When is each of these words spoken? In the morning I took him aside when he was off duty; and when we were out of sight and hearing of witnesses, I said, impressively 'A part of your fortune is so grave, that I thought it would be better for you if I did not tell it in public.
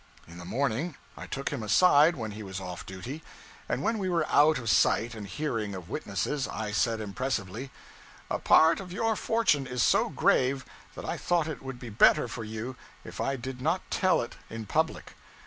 In 0.27 0.39
the 0.39 0.45
morning 0.45 0.97
I 1.15 1.27
took 1.27 1.49
him 1.51 1.61
aside 1.61 2.15
when 2.15 2.31
he 2.31 2.41
was 2.41 2.59
off 2.59 2.87
duty; 2.87 3.21
and 3.69 3.83
when 3.83 3.99
we 3.99 4.09
were 4.09 4.25
out 4.29 4.57
of 4.57 4.67
sight 4.67 5.13
and 5.13 5.27
hearing 5.27 5.75
of 5.75 5.91
witnesses, 5.91 6.47
I 6.47 6.71
said, 6.71 6.99
impressively 6.99 7.69
'A 8.31 8.39
part 8.39 8.79
of 8.79 8.91
your 8.91 9.15
fortune 9.15 9.67
is 9.67 9.83
so 9.83 10.09
grave, 10.09 10.65
that 10.95 11.05
I 11.05 11.17
thought 11.17 11.47
it 11.47 11.61
would 11.61 11.77
be 11.79 11.89
better 11.89 12.27
for 12.27 12.43
you 12.43 12.75
if 13.03 13.21
I 13.21 13.35
did 13.35 13.61
not 13.61 13.91
tell 13.91 14.23
it 14.23 14.37
in 14.49 14.65
public. 14.65 15.13